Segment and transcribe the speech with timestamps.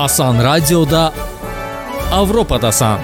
[0.00, 1.12] Asan Radioda
[2.08, 3.02] Avropadasan.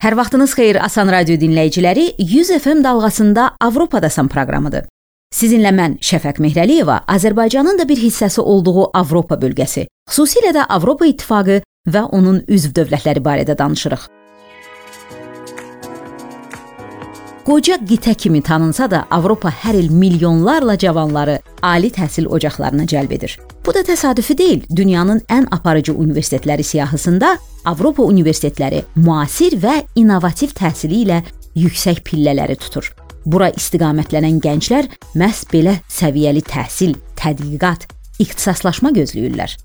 [0.00, 2.06] Hər vaxtınız xeyir Asan Radio dinləyiciləri.
[2.18, 4.86] 100 FM dalğasında Avropadasan proqramıdır.
[5.28, 11.60] Sizinlə mən Şəfəq Mehrəliyeva Azərbaycanın da bir hissəsi olduğu Avropa bölgəsi, xüsusilə də Avropa İttifaqı
[11.84, 14.08] və onun üzv dövlətləri barədə danışırıq.
[17.40, 23.38] Qoca qitə kimi tanınsa da, Avropa hər il milyonlarla cavanları ali təhsil ocaqlarına cəlb edir.
[23.66, 24.66] Bu da təsadüfi deyil.
[24.76, 31.22] Dünyanın ən aparıcı universitetləri siyahısında Avropa universitetləri müasir və innovativ təhsili ilə
[31.56, 32.92] yüksək pillələri tutur.
[33.24, 37.88] Bura istiqamətlənən gənclər məhz belə səviyyəli təhsil, tədqiqat,
[38.20, 39.56] ixtisaslaşma gözləyirlər.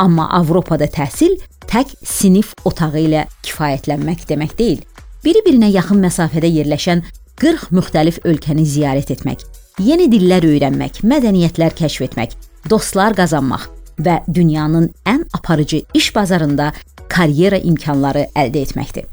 [0.00, 1.36] Amma Avropada təhsil
[1.68, 4.84] tək sinif otağı ilə kifayətlənmək demək deyil.
[5.28, 7.02] Bir-birinə yaxın məsafədə yerləşən
[7.36, 9.42] 40 müxtəlif ölkəni ziyarət etmək,
[9.84, 12.30] yeni dillər öyrənmək, mədəniyyətlər kəşf etmək,
[12.72, 13.66] dostlar qazanmaq
[14.00, 16.70] və dünyanın ən aparıcı iş bazarında
[17.12, 19.04] karyera imkanları əldə etməkdir.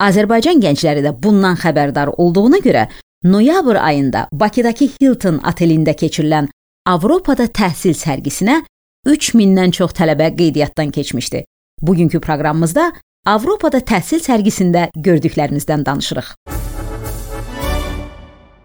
[0.00, 2.86] Azərbaycan gəncləri də bundan xəbərdar olduğuna görə
[3.24, 6.48] noyabr ayında Bakıdakı Hilton otelində keçirilən
[6.88, 8.62] Avropada təhsil sərgisinə
[9.04, 11.44] 3000-dən çox tələbə qeydiyyatdan keçmişdi.
[11.82, 12.92] Bugünkü proqramımızda
[13.26, 16.26] Avropada təhsil sərgisində gördüklərimizdən danışırıq.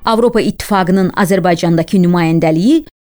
[0.06, 2.76] Avropa İttifaqının Azərbaycandakı nümayəndəliyi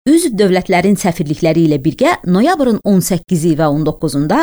[0.10, 4.40] üzv dövlətlərin səfirlikləri ilə birgə noyabrın 18-i və 19-unda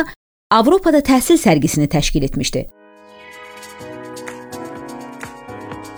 [0.54, 2.68] Avropada təhsil sərgisini təşkil etmişdi.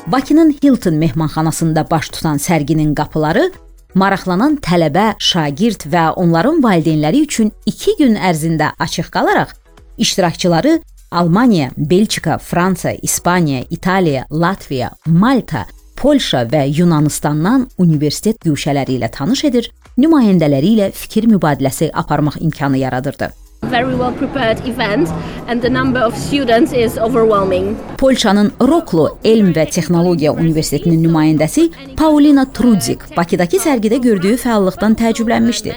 [0.06, 3.50] Bakının Hilton mehmanxanasında baş tutan sərginin qapıları
[3.94, 9.52] maraqlanan tələbə, şagird və onların valideynləri üçün 2 gün ərzində açıq qalaraq
[9.98, 19.44] iştirakçıları Almaniya, Belçika, Fransa, İspaniya, İtaliya, Latviya, Malta, Polşa və Yunanistandan universitet güşələri ilə tanış
[19.44, 23.30] edir, nümayəndələri ilə fikir mübadiləsi aparmaq imkanı yaradırdı.
[23.70, 25.08] Very well prepared event
[25.48, 27.76] and the number of students is overwhelming.
[27.98, 35.74] Polşanın Roklo Elm və Texnologiya Universitetinin nümayəndəsi Paulina Trudzik Bakıdakı sərgidə gördüyü fəallıqdan təəccüblənmişdi.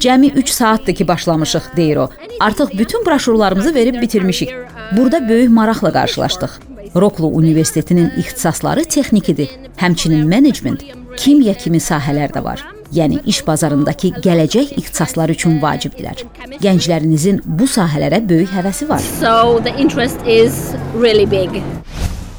[0.00, 2.08] Cəmi 3 saatdır ki başlamışıq, deyir o.
[2.40, 4.54] Artıq bütün broşurlarımızı verib bitirmişik.
[4.96, 6.50] Burada böyük maraqla qarşılaşdıq.
[6.96, 10.80] Roklu Universitetinin ixtisasları texnikidir, həmçinin menecment,
[11.16, 12.75] kimya kimi sahələr də var.
[12.94, 16.22] Yəni iş bazarındakı gələcək ixtisaslar üçün vacibdirlər.
[16.62, 19.02] Gənclərinizin bu sahələrə böyük həvəsi var.
[19.20, 21.62] So the interest is really big.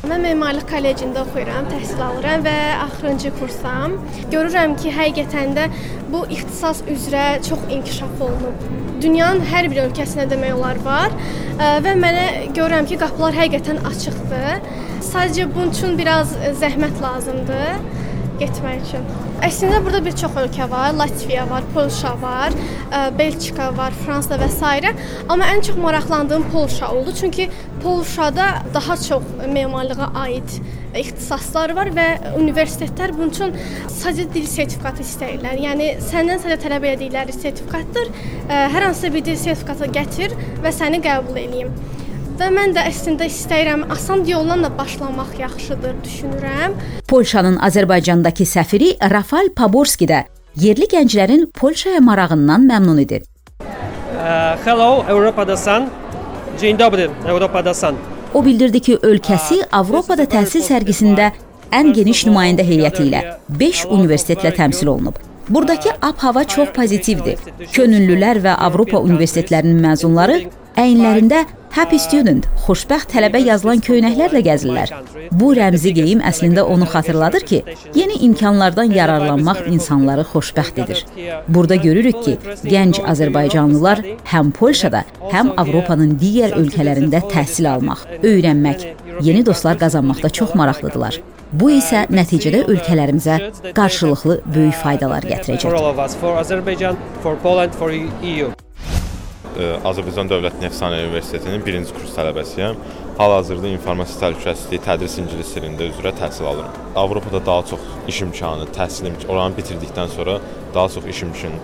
[0.08, 3.98] Mən memarlıq kollecində oxuyuram, təhsil alıram və axırıncı kursam.
[4.32, 5.66] Görürəm ki, həqiqətən də
[6.14, 8.64] bu ixtisas üzrə çox inkişaf olunub.
[9.04, 11.12] Dünyanın hər bir ölkəsində demək olar var
[11.60, 12.26] və mənə
[12.56, 14.64] görürəm ki, qapılar həqiqətən açıqdır.
[15.12, 16.32] Sadəcə bunun üçün biraz
[16.62, 18.07] zəhmət lazımdır
[18.42, 19.06] getmək üçün.
[19.46, 20.96] Əslində burada bir çox ölkə var.
[20.98, 22.56] Latviya var, Polşa var,
[22.90, 24.94] ə, Belçika var, Fransa və s.
[25.30, 27.14] Amma ən çox maraqlandığım Polşa oldu.
[27.20, 27.50] Çünki
[27.84, 30.58] Polşada daha çox memarlığa aid
[30.98, 32.08] ixtisaslar var və
[32.40, 33.54] universitetlər bunun üçün
[33.92, 35.60] sadəcə dil sertifikatı istəyirlər.
[35.62, 38.10] Yəni səndən sadəcə tələb etdikləri sertifikatdır.
[38.50, 40.34] Hər hansı bir dil sertifikatı gətir
[40.64, 41.74] və səni qəbul eləyim.
[42.38, 46.76] Və mən də əslində istəyirəm asan yolla da başlamaq yaxşıdır düşünürəm.
[47.10, 50.20] Polşanın Azərbaycandakı səfiri Rafal Paborski də
[50.62, 53.24] yerli gənclərin Polşaya marağından məmnun idi.
[53.62, 55.90] Uh, hello, Avropadasan.
[56.60, 57.96] Dzień dobry, Avropadasan.
[58.34, 61.32] O bildirdi ki, ölkəsi Avropada təhsil sərgisində
[61.74, 65.18] ən geniş nümayəndə heyəti ilə 5 universitetlə təmsil olunub.
[65.50, 67.40] Buradakı ab-hava çox pozitivdir.
[67.74, 70.44] Könüllülər və Avropa universitetlərinin məzunları
[70.78, 74.92] əyinlərində Happy Student, xoşbəxt tələbə yazılan köynəklərlə gəzirlər.
[75.40, 77.60] Bu rəmzi geyim əslində onu xatırladır ki,
[77.96, 81.06] yeni imkanlardan yararlanmaq insanları xoşbəxt edir.
[81.48, 82.34] Burada görürük ki,
[82.66, 85.02] gənc Azərbaycanlılar həm Polşada,
[85.32, 88.80] həm Avropanın digər ölkələrində təhsil almaq, öyrənmək,
[89.22, 91.22] yeni dostlar qazanmaqda çox maraqlıdırlar.
[91.52, 93.38] Bu isə nəticədə ölkələrimizə
[93.78, 95.72] qarşılıqlı böyük faydalar gətirəcək.
[99.58, 102.78] Azərbaycan Dövlət Nəfsanə Universitetinin 1-ci kurs tələbəsiyəm.
[103.18, 106.76] Hal-hazırda informasiya təhlükəsizliyi tədris ingilis dilində üzrə təhsil alıram.
[107.02, 110.38] Avropada daha çox iş imkanı, təhsil imkanı, oranı bitirdikdən sonra
[110.76, 111.24] daha çox iş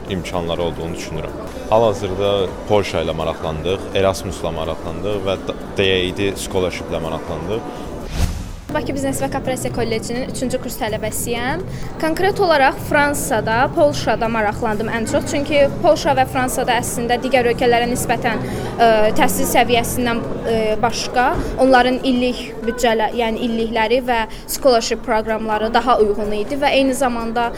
[0.10, 1.38] imkanları olduğunu düşünürəm.
[1.70, 2.32] Hal-hazırda
[2.70, 5.38] Polşa ilə maraqlandıq, Erasmusla maraqlandıq və
[5.78, 7.62] DAAD scholarship ilə maraqlandıq.
[8.74, 11.62] Bakı Biznes və Korporasiya Kollecinin 3-cü kurs tələbəsiyəm.
[12.02, 15.28] Konkret olaraq Fransada, Polşada maraqlandım ən çox.
[15.30, 18.88] Çünki Polşa və Fransada əslində digər ölkələrə nisbətən ə,
[19.20, 21.28] təhsil səviyyəsindən ə, başqa
[21.62, 27.52] onların illik büdcələ, yəni illikləri və scholarship proqramları daha uyğun idi və eyni zamanda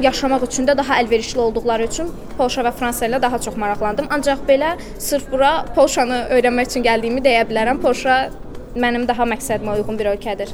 [0.00, 2.08] yaşamaq üçün də daha əlverişli olduqları üçün
[2.38, 4.08] Polşa və Fransa ilə daha çox maraqlandım.
[4.08, 7.84] Ancaq belə sırf bura Polşanı öyrənmək üçün gəldiyimi deyə bilərəm.
[7.84, 8.22] Polşa
[8.76, 10.52] mənim daha məqsədimə uyğun bir ölkədir.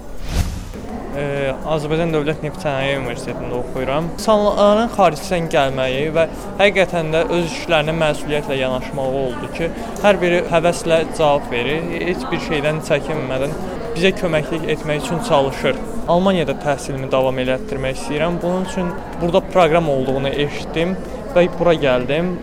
[1.19, 4.11] Ee, Azərbaycan Dövlət Neft Sənaye Universitetində oxuyuram.
[4.19, 6.27] İnsanların xaricdən gəlməyi və
[6.61, 9.71] həqiqətən də öz işlərinə məsuliyyətlə yanaşmağı oldu ki,
[10.05, 13.55] hər biri həvəslə cavab verir, heç bir şeydən çəkinmədən
[13.97, 15.79] bizə köməklik etmək üçün çalışır.
[16.09, 18.41] Almaniyada təhsilimi davam elətdirmək istəyirəm.
[18.43, 20.95] Bunun üçün burada proqram olduğunu eşitdim
[21.35, 22.37] və bura gəldim.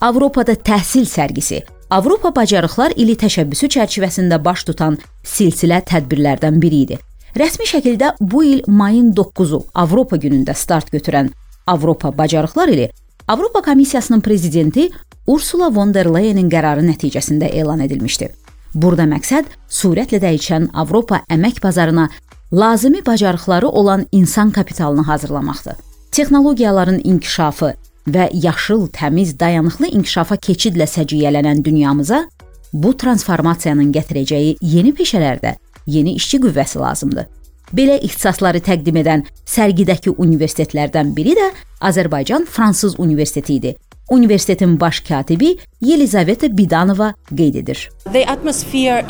[0.00, 6.98] Avropada təhsil sərgisi Avropa Bacarıqlar ili təşəbbüsü çərçivəsində baş tutan silsilə tədbirlərdən biri idi.
[7.38, 11.30] Rəsmi şəkildə bu il mayın 9-u Avropa günündə start götürən
[11.66, 12.90] Avropa Bacarıqlar ili
[13.28, 14.90] Avropa Komissiyasının prezidenti
[15.26, 18.28] Ursula von der Leyenin qərarı nəticəsində elan edilmişdi.
[18.74, 22.10] Burada məqsəd sürətlə dəyişən Avropa əmək bazarına
[22.52, 25.76] lazımi bacarıqları olan insan kapitalını hazırlamaqdır.
[26.12, 27.74] Texnologiyaların inkişafı,
[28.14, 32.24] və yaşıl, təmiz, dayanıqlı inkişafa keçidlə səciyyələnən dünyamıza
[32.72, 35.54] bu transformasiyanın gətirəcəyi yeni peşələrdə
[35.86, 37.26] yeni işçi qüvvəsi lazımdır.
[37.72, 41.50] Belə ixtisasları təqdim edən sərgidəki universitetlərdən biri də
[41.84, 43.74] Azərbaycan Fransız Universiteti idi.
[44.08, 47.90] Universitetin baş katibi Yelizaveta Bidanova qeyd edir.
[48.12, 49.04] The atmosphere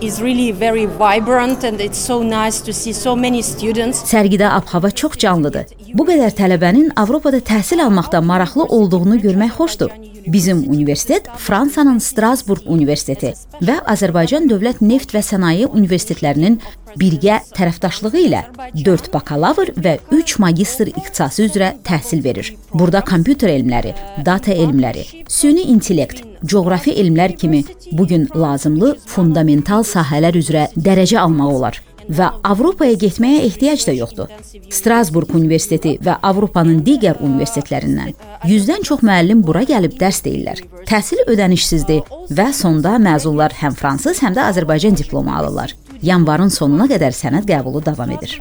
[0.00, 4.02] is really very vibrant and it's so nice to see so many students.
[4.12, 5.66] Sərgidə ab-hava çox canlıdır.
[5.94, 9.90] Bu qədər tələbənin Avropada təhsil almaqda maraqlı olduğunu görmək xoşdur.
[10.26, 16.60] Bizim universitet Fransanın Strasburg Universiteti və Azərbaycan Dövlət Neft və Sənaye Universitetlərinin
[17.00, 18.42] birgə tərəfdaşlığı ilə
[18.84, 22.52] 4 bakalavr və 3 magistr ixtisası üzrə təhsil verir.
[22.74, 23.94] Burada kompüter elmləri,
[24.26, 31.56] data elmləri, süni intellekt, coğrafi elmlər kimi bu gün lazımlı fundamental sahələr üzrə dərəcə almaq
[31.56, 34.30] olar və Avropaya getməyə ehtiyac da yoxdur.
[34.72, 38.14] Strasburg Universiteti və Avropanın digər universitetlərindən
[38.48, 40.62] 100-dən çox müəllim bura gəlib dərs deyirlər.
[40.88, 42.02] Təhsil ödənişsizdir
[42.34, 45.76] və sonda məzunlar həm fransız, həm də Azərbaycan diplomu alırlar.
[46.02, 48.34] Yanvarın sonuna qədər sənəd qəbulu davam edir.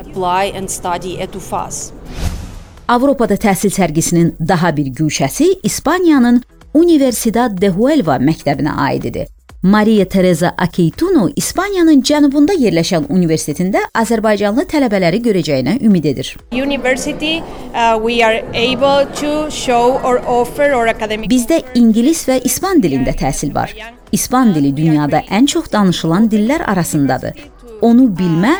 [2.91, 6.41] Avropada təhsil sərgisinin daha bir güşəsi İspaniyanın
[6.73, 9.27] Universidad de Huelva məktəbinə aid idi.
[9.63, 16.31] Maria Teresa Akeituno İspaniyanın cənubunda yerləşən universitetində Azərbaycanlı tələbələri görəcəyinə ümid edir.
[16.51, 22.81] University uh, we are able to show or offer our academic Bizdə ingilis və ispan
[22.81, 23.75] dilində təhsil var.
[24.11, 27.37] İspan dili dünyada ən çox danışılan dillər arasındadır.
[27.81, 28.55] Onu bilmə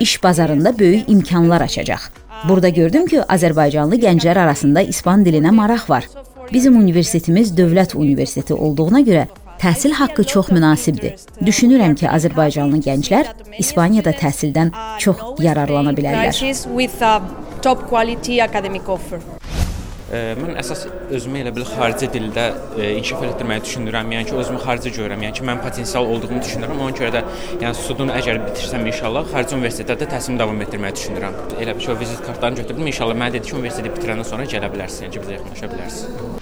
[0.00, 2.10] iş bazarında böyük imkanlar açacaq.
[2.48, 6.08] Burada gördüm ki, Azərbaycanlı gənclər arasında ispan dilinə maraq var.
[6.52, 9.26] Bizim universitetimiz dövlət universiteti olduğuna görə
[9.60, 11.18] Təhsil haqqı çox münasibdir.
[11.44, 13.26] Düşünürəm ki, Azərbaycanlı gənclər
[13.60, 14.72] İspaniyada təhsildən
[15.04, 16.32] çox yararlana bilərlər.
[17.60, 19.20] Top quality academic offer.
[20.40, 22.46] Mən əsas özümü elə bil xarici dildə
[22.80, 24.10] e, inkişaf etdirməyi düşünürəm.
[24.16, 25.26] Yəni ki, özümü xarici görürəm.
[25.26, 26.80] Yəni ki, mən potensial olduğumu düşünürəm.
[26.80, 27.22] Ona görə də
[27.60, 31.40] yəni studunu əgər bitirsəm inşallah xarici universitetlərdə təhsilimi davam etdirməyi düşünürəm.
[31.60, 32.90] Elə bir şey vizit kartlarını götürdüm.
[32.94, 35.06] İnşallah mənə dedi ki, universiteti bitirəndən sonra gələ bilərsiniz.
[35.06, 36.39] Yəni ki, bizə yaxınlaşa bilərsiniz.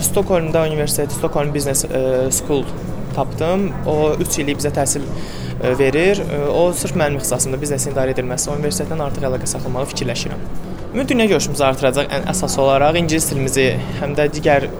[0.00, 2.64] Stokholmda universitet, Stockholm Business e, School
[3.14, 3.72] tapdım.
[3.86, 6.22] O 3 illik bizə təhsil e, verir.
[6.22, 10.46] E, o sırf mənim ixtisasımda biznesin idarə edilməsi, o universitetdən artıq əlaqə saxlamağı fikirləşirəm.
[10.88, 13.66] Ümumi dünya görüşümüzü artıracaq ən əsas olaraq ingilis dilimizi,
[13.98, 14.70] həm də digər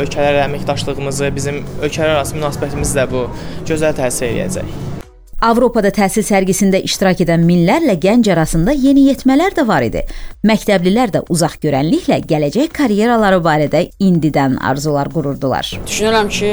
[0.00, 3.26] ölkələrlə əməkdaşlığımızı, bizim ölkələr arası münasibətimizi də bu
[3.68, 5.01] gözəl təsir edəcək.
[5.42, 10.04] Avropada təhsil sərgisində iştirak edən minlərlə gənc arasında yeniyetmələr də var idi.
[10.46, 15.66] Məktəblilər də uzaq görənliklə gələcək karyeraları barədə indidən arzular qururdular.
[15.88, 16.52] Düşünürəm ki,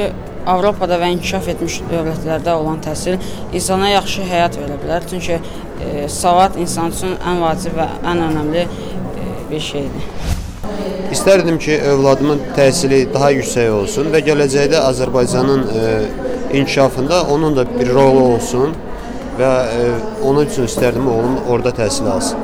[0.50, 3.19] Avropada və inkişaf etmiş dövlətlərdə olan təhsil
[3.53, 5.05] insana yaxşı həyat verə bilər.
[5.12, 10.10] Çünki e, savad insan üçün ən vacib və ən önəmli e, bir şeydir.
[11.13, 15.86] İstərdim ki, övladımın təhsili daha yüksək olsun və gələcəkdə Azərbaycanın e,
[16.53, 18.74] inkişafında onun da bir rolu olsun
[19.39, 19.89] və e,
[20.24, 22.38] onun üçün istərdim oğlum orada təhsil alsın.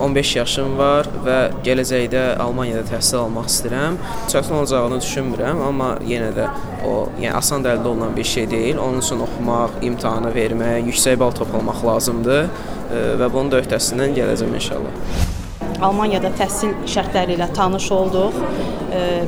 [0.00, 3.96] 15 yaşım var və gələcəkdə Almaniyada təhsil almaq istəyirəm.
[4.32, 6.48] Çətin olacağını düşünmürəm, amma yenə də
[6.84, 8.76] o, yəni asan da əldə olunan bir şey deyil.
[8.82, 14.54] Onun üçün oxumaq, imtahanı vermək, yüksək bal toplamaq lazımdır e, və bunun da öhdəsindən gələcəm
[14.60, 15.34] inşallah.
[15.82, 18.36] Almaniyada təhsil şərtləri ilə tanış olduq.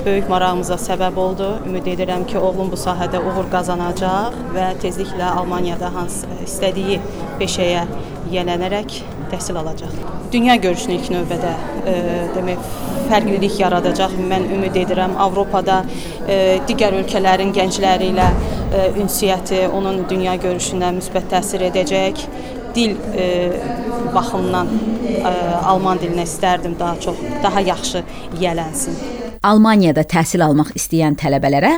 [0.05, 1.49] Böyük marağımıza səbəb oldu.
[1.69, 7.01] Ümid edirəm ki, oğlum bu sahədə uğur qazanacaq və tezliklə Almaniyada hansı istədiyi
[7.41, 7.85] peşəyə
[8.31, 9.03] yiyələnərək
[9.33, 9.93] təhsil alacaq.
[10.33, 11.53] Dünya görüşünü ilk növbədə
[11.89, 11.95] e,
[12.35, 12.65] demək
[13.09, 14.17] fərqlilik yaradacaq.
[14.31, 15.83] Mən ümid edirəm Avropada
[16.29, 22.25] e, digər ölkələrin gəncləri ilə e, ünsiyyəti onun dünya görüşünə müsbət təsir edəcək.
[22.75, 23.29] Dil e,
[24.15, 24.73] baxımından
[25.13, 25.33] e,
[25.73, 28.03] alman dilinə istərdim daha çox, daha yaxşı
[28.39, 28.99] yiyələnsin.
[29.43, 31.77] Almaniyada təhsil almaq istəyən tələbələrə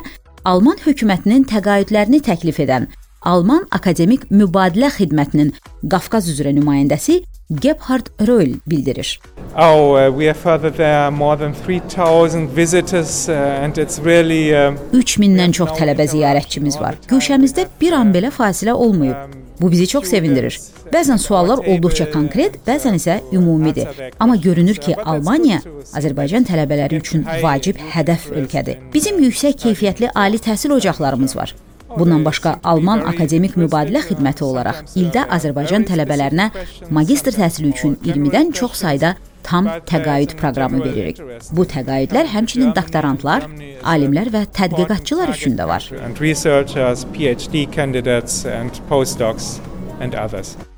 [0.48, 2.86] Alman hökumətinin təqaüdlərini təklif edən
[3.28, 5.50] Alman Akademik Mübadilə Xidmətinin
[5.92, 7.18] Qafqaz üzrə nümayəndəsi
[7.50, 9.18] Gebhard Röhl bildirir.
[9.56, 14.72] Oh, uh, we have further there more than 3000 visitors uh, and it's really uh,
[14.94, 16.96] 3000-dən çox tələbə ziyarətçimiz var.
[17.10, 19.49] Güşəmizdə bir an belə fasilə olmayıb.
[19.60, 20.56] Bu bizi çox sevindirir.
[20.92, 23.88] Bəzən suallar olduqca konkret, bəzən isə ümumidir.
[24.18, 25.60] Amma görünür ki, Almaniya
[26.00, 28.80] Azərbaycan tələbələri üçün vacib hədəf ölkədir.
[28.94, 31.54] Bizim yüksək keyfiyyətli ali təhsil ocaqlarımız var.
[31.98, 36.50] Bundan başqa Alman akademik mübadilə xidməti olaraq ildə Azərbaycan tələbələrinə
[36.90, 41.20] magistr təhsili üçün 20-dən çox sayda tam təqaüd proqramı veririk.
[41.56, 43.46] Bu təqaüdlər həmçinin doktorantlar,
[43.94, 45.86] alimlər və tədqiqatçılar üçün də var.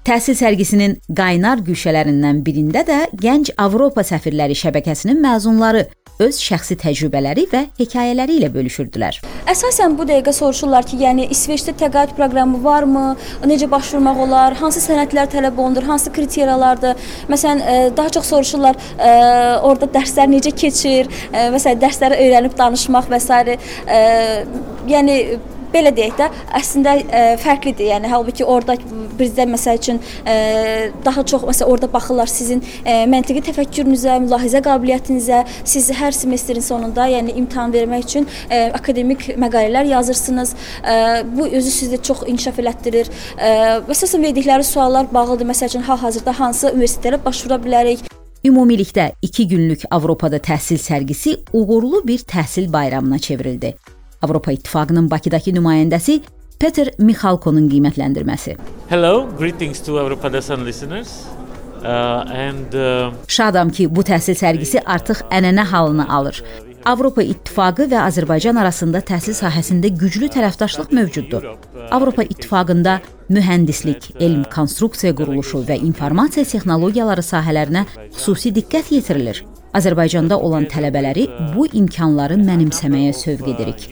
[0.03, 5.85] Təhsil sərgisinin qaynar güşələrindən birində də Gənc Avropa səfirləri şəbəkəsinin məzunları
[6.23, 9.21] öz şəxsi təcrübələri və hekayələri ilə bölüşürdülər.
[9.51, 13.05] Əsasən bu dəqiqə soruşurlar ki, yəni İsveçdə təqaüd proqramı varmı?
[13.49, 14.57] Necə başvurmaq olar?
[14.61, 15.87] Hansı sənədlər tələb olunur?
[15.89, 17.09] Hansı kriteriyalardır?
[17.33, 19.11] Məsələn, e, daha çox soruşurlar, e,
[19.63, 21.11] orada dərslər necə keçir?
[21.33, 23.59] E, məsələn, dərsləri öyrənib danışmaq və s.
[24.89, 25.17] yəni
[25.75, 27.89] belə deyək də, əslində ə, e, fərqlidir.
[27.93, 28.77] Yəni halbuki orada
[29.19, 30.37] bizdə məsəl üçün ə, e,
[31.05, 35.43] daha çox məsəl orada baxırlar sizin ə, e, məntiqi təfəkkürünüzə, mülahizə qabiliyyətinizə.
[35.65, 40.55] Siz hər semestrin sonunda, yəni imtahan vermək üçün ə, akademik məqalələr yazırsınız.
[40.83, 40.97] Ə,
[41.33, 43.13] bu özü sizdə çox inkişaf elətdirir.
[43.37, 43.53] Ə,
[43.93, 45.49] əsasən verdikləri suallar bağlıdır.
[45.53, 48.09] Məsəl üçün hal-hazırda hansı universitetlərə başvura bilərik?
[48.43, 53.77] Ümumilikdə 2 günlük Avropada təhsil sərgisi uğurlu bir təhsil bayramına çevrildi.
[54.23, 56.21] Avropa İttifaqının Bakıdakı nümayəndəsi
[56.63, 58.57] Peter Mixalkonun qiymətləndirməsi.
[58.89, 61.25] Hello, greetings to Avropa-Dasan listeners.
[61.83, 61.89] Uh,
[62.31, 66.39] and, uh, Şadam ki, bu təhsil sərgisi artıq ənənə halını alır.
[66.87, 71.45] Avropa İttifaqı və Azərbaycan arasında təhsil sahəsində güclü tərəfdaşlıq mövcuddur.
[71.91, 73.01] Avropa İttifaqında
[73.31, 79.45] mühəndislik, elm, konstruksiya quruluşu və informasiya texnologiyaları sahələrinə xüsusi diqqət yetirilir.
[79.73, 81.25] Azərbaycanda olan tələbələri
[81.55, 83.85] bu imkanları mənimsəməyə sövq edirik.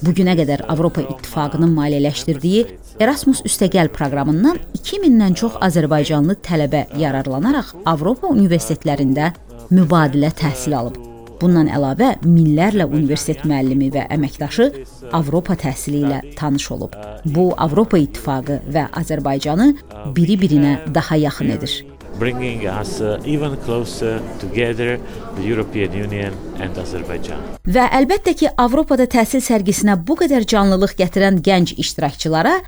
[0.00, 2.62] Bu günə qədər Avropa İttifaqının maliyyələşdirdiyi
[3.04, 9.34] Erasmus üstəgəl proqramından 2000-dən çox azərbaycanlı tələbə yararlanaraq Avropa universitetlərində
[9.76, 10.96] mübadilə təhsil alıb.
[11.36, 14.70] Bundan əlavə minlərlə universitet müəllimi və əməkdaşı
[15.18, 16.96] Avropa təhsili ilə tanış olub.
[17.36, 19.68] Bu Avropa İttifaqı və Azərbaycanı
[20.16, 21.76] biri-birinə daha yaxın edir
[22.18, 24.98] bringing us uh, even closer together,
[25.36, 27.42] the European Union and Azerbaijan.
[27.66, 32.60] Və əlbəttə ki, Avropada təhsil sərgisinə bu qədər canlılıq gətirən gənc iştirakçılara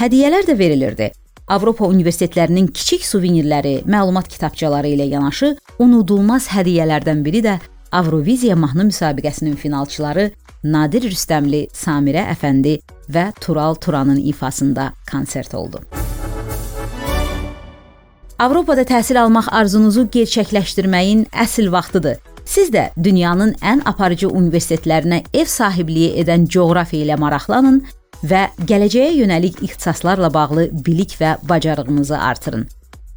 [0.00, 1.10] hədiyyələr də verilirdi.
[1.44, 7.58] Avropa universitetlərinin kiçik suvenirləri, məlumat kitabçaları ilə yanaşı unudulmaz hədiyyələrdən biri də
[7.94, 10.30] Avroviziya mahnı müsabiqəsinin finalçıları
[10.64, 12.78] Nadir Rüstəmli, Samirə Əfəndi
[13.12, 15.84] və Tural Turanın ifasında konsert oldu.
[18.38, 22.16] Avropada təhsil almaq arzunuzu gerçəkləşdirməyin əsl vaxtıdır.
[22.44, 27.78] Siz də dünyanın ən aparıcı universitetlərinə ev sahibliyi edən coğrafiya ilə maraqlanın
[28.26, 32.66] və gələcəyə yönəlik ixtisaslarla bağlı bilik və bacarığınızı artırın.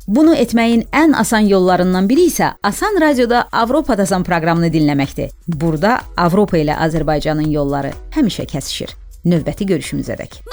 [0.07, 5.33] Bunu etməyin ən asan yollarından biri isə Asan Radioda Avropa Dazan proqramını dinləməkdir.
[5.47, 8.93] Burada Avropa ilə Azərbaycanın yolları həmişə kəsişir.
[9.25, 10.43] Növbəti görüşümüzədək.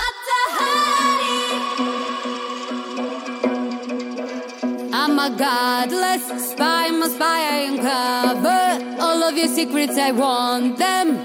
[5.16, 11.16] A godless spy, a spy, I uncover all of your secrets, I want them.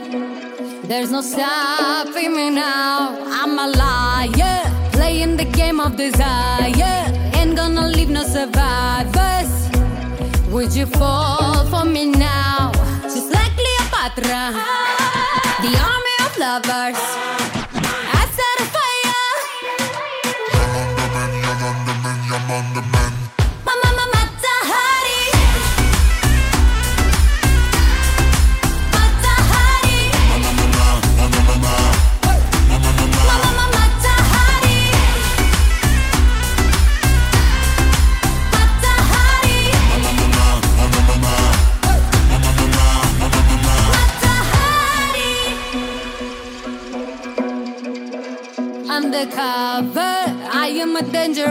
[0.83, 3.17] There's no stopping me now.
[3.27, 7.11] I'm a liar, playing the game of desire.
[7.35, 9.51] Ain't gonna leave no survivors.
[10.49, 12.71] Would you fall for me now?
[13.03, 14.53] Just like Cleopatra,
[15.65, 17.48] the army of lovers.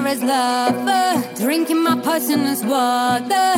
[0.09, 3.53] A dangerous lover, drinking my poisonous water.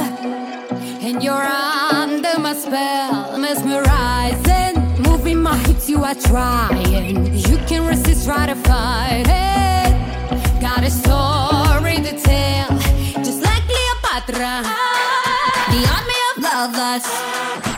[1.02, 5.02] And you're under my spell, mesmerizing.
[5.02, 7.34] Moving my hips, you are trying.
[7.34, 10.60] You can resist, try to fight it.
[10.60, 12.68] Got a story to tell,
[13.22, 14.62] just like Cleopatra.
[15.72, 17.69] The army of lovers.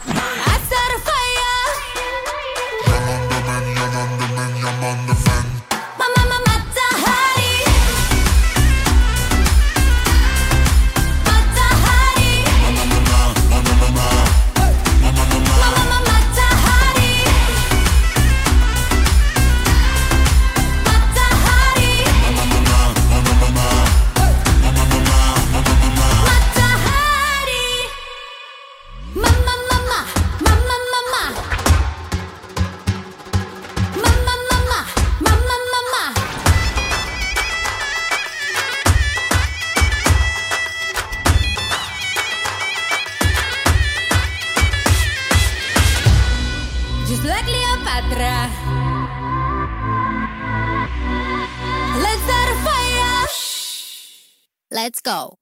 [52.04, 52.26] Let's
[52.64, 53.26] fire.
[54.70, 55.41] Let's go.